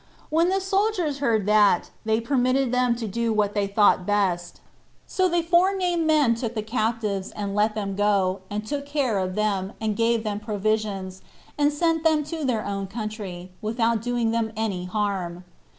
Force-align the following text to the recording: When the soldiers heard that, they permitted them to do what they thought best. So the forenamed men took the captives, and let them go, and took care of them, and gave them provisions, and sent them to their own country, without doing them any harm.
When 0.31 0.49
the 0.49 0.59
soldiers 0.59 1.19
heard 1.19 1.45
that, 1.45 1.91
they 2.05 2.19
permitted 2.19 2.71
them 2.71 2.95
to 2.95 3.07
do 3.07 3.31
what 3.31 3.53
they 3.53 3.67
thought 3.67 4.03
best. 4.03 4.59
So 5.05 5.29
the 5.29 5.43
forenamed 5.43 6.07
men 6.07 6.33
took 6.33 6.55
the 6.55 6.63
captives, 6.63 7.29
and 7.29 7.53
let 7.53 7.75
them 7.75 7.95
go, 7.95 8.39
and 8.49 8.65
took 8.65 8.87
care 8.87 9.19
of 9.19 9.35
them, 9.35 9.73
and 9.79 9.95
gave 9.95 10.23
them 10.23 10.39
provisions, 10.39 11.21
and 11.55 11.71
sent 11.71 12.03
them 12.03 12.23
to 12.23 12.43
their 12.43 12.65
own 12.65 12.87
country, 12.87 13.51
without 13.61 14.01
doing 14.01 14.31
them 14.31 14.51
any 14.57 14.85
harm. 14.85 15.43